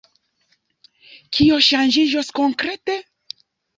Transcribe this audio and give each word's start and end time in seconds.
Kio 1.39 1.59
ŝanĝiĝos 1.67 2.33
konkrete? 2.41 2.97